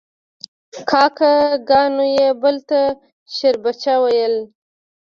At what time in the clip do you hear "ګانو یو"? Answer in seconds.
1.67-2.33